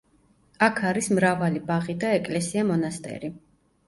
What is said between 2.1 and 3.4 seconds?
ეკლესია-მონასტერი.